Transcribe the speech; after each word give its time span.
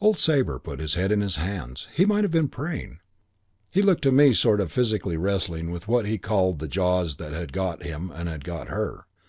"Old 0.00 0.20
Sabre 0.20 0.60
put 0.60 0.78
his 0.78 0.94
head 0.94 1.10
in 1.10 1.20
his 1.20 1.34
hands. 1.34 1.88
He 1.92 2.04
might 2.04 2.22
have 2.22 2.30
been 2.30 2.46
praying. 2.46 3.00
He 3.72 3.82
looked 3.82 4.04
to 4.04 4.12
me 4.12 4.32
sort 4.32 4.60
of 4.60 4.70
physically 4.70 5.16
wrestling 5.16 5.72
with 5.72 5.88
what 5.88 6.06
he 6.06 6.16
called 6.16 6.60
the 6.60 6.68
jaws 6.68 7.16
that 7.16 7.32
had 7.32 7.52
got 7.52 7.82
him 7.82 8.12
and 8.14 8.28
had 8.28 8.44
got 8.44 8.68
her. 8.68 9.06